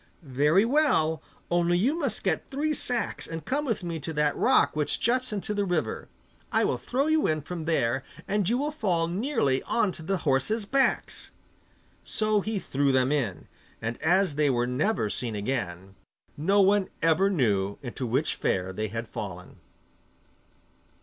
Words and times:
'Very 0.23 0.65
well; 0.65 1.21
only 1.51 1.77
you 1.77 1.93
must 1.93 2.23
get 2.23 2.49
three 2.49 2.73
sacks 2.73 3.27
and 3.27 3.45
come 3.45 3.65
with 3.65 3.83
me 3.83 3.99
to 3.99 4.11
that 4.11 4.35
rock 4.35 4.75
which 4.75 4.99
juts 4.99 5.31
into 5.31 5.53
the 5.53 5.63
river. 5.63 6.07
I 6.51 6.63
will 6.65 6.79
throw 6.79 7.05
you 7.05 7.27
in 7.27 7.41
from 7.43 7.65
there, 7.65 8.03
and 8.27 8.49
you 8.49 8.57
will 8.57 8.71
fall 8.71 9.07
nearly 9.07 9.61
on 9.61 9.91
to 9.91 10.01
the 10.01 10.17
horses' 10.17 10.65
backs.' 10.65 11.29
So 12.03 12.41
he 12.41 12.57
threw 12.57 12.91
them 12.91 13.11
in, 13.11 13.47
and 13.79 14.01
as 14.01 14.33
they 14.33 14.49
were 14.49 14.65
never 14.65 15.07
seen 15.07 15.35
again, 15.35 15.93
no 16.35 16.61
one 16.61 16.89
ever 17.03 17.29
knew 17.29 17.77
into 17.83 18.07
which 18.07 18.33
fair 18.33 18.73
they 18.73 18.87
had 18.87 19.07
fallen. 19.07 19.57